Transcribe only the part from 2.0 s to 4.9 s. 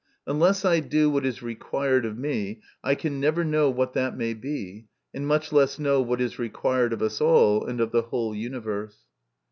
of me, I can never know what that may be,